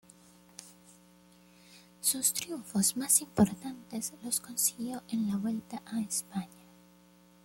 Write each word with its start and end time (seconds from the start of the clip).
Sus 1.99 2.33
triunfos 2.33 2.97
más 2.97 3.21
importantes 3.21 4.13
los 4.23 4.39
consiguió 4.41 5.03
en 5.09 5.27
la 5.29 5.37
Vuelta 5.37 5.83
a 5.85 6.01
España. 6.01 6.65